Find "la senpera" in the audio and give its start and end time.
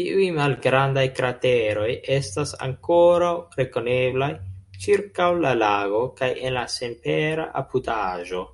6.60-7.48